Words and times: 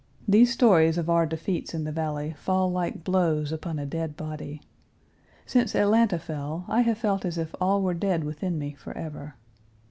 These 0.27 0.51
stories 0.51 0.97
of 0.97 1.11
our 1.11 1.27
defeats 1.27 1.75
in 1.75 1.83
the 1.83 1.91
valley 1.91 2.33
fall 2.35 2.71
like 2.71 3.03
blows 3.03 3.51
upon 3.51 3.77
a 3.77 3.85
dead 3.85 4.17
body. 4.17 4.63
Since 5.45 5.75
Atlanta 5.75 6.17
fell 6.17 6.65
I 6.67 6.81
have 6.81 6.97
felt 6.97 7.23
as 7.23 7.37
if 7.37 7.53
all 7.61 7.83
were 7.83 7.93
dead 7.93 8.23
within 8.23 8.57
me 8.57 8.73
forever. 8.73 9.35